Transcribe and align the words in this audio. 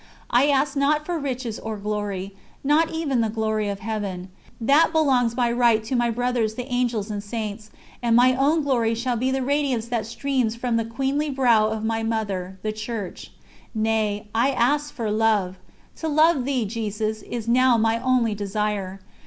I 0.31 0.47
ask 0.47 0.75
not 0.75 1.05
for 1.05 1.19
riches 1.19 1.59
or 1.59 1.77
glory, 1.77 2.33
not 2.63 2.89
even 2.91 3.21
the 3.21 3.29
glory 3.29 3.69
of 3.69 3.81
Heaven 3.81 4.29
that 4.59 4.91
belongs 4.91 5.35
by 5.35 5.51
right 5.51 5.83
to 5.83 5.95
my 5.95 6.09
brothers 6.09 6.55
the 6.55 6.65
Angels 6.73 7.11
and 7.11 7.23
Saints, 7.23 7.69
and 8.01 8.15
my 8.15 8.35
own 8.35 8.63
glory 8.63 8.95
shall 8.95 9.15
be 9.15 9.29
the 9.29 9.43
radiance 9.43 9.85
that 9.89 10.07
streams 10.07 10.55
from 10.55 10.77
the 10.77 10.85
queenly 10.85 11.29
brow 11.29 11.67
of 11.67 11.83
my 11.85 12.01
Mother, 12.01 12.57
the 12.63 12.71
Church. 12.71 13.31
Nay, 13.75 14.27
I 14.33 14.49
ask 14.49 14.91
for 14.91 15.11
Love. 15.11 15.57
To 15.97 16.07
love 16.07 16.45
Thee, 16.45 16.65
Jesus, 16.65 17.21
is 17.21 17.47
now 17.47 17.77
my 17.77 17.99
only 18.01 18.33
desire. 18.33 19.01